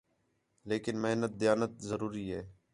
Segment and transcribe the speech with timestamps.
[0.69, 2.41] لیکن محنت، دیانت ضروری ہِے